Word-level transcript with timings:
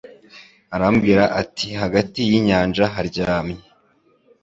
Arambwira 0.75 1.23
ati 1.41 1.67
Hagati 1.81 2.19
y'inyanja 2.29 2.83
haryamye 2.93 3.61